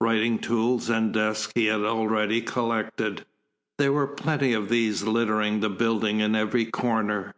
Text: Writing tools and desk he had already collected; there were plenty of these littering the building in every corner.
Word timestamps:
Writing 0.00 0.40
tools 0.40 0.90
and 0.90 1.12
desk 1.14 1.52
he 1.54 1.66
had 1.66 1.82
already 1.82 2.40
collected; 2.42 3.24
there 3.78 3.92
were 3.92 4.08
plenty 4.08 4.52
of 4.52 4.68
these 4.68 5.04
littering 5.04 5.60
the 5.60 5.70
building 5.70 6.18
in 6.18 6.34
every 6.34 6.64
corner. 6.64 7.32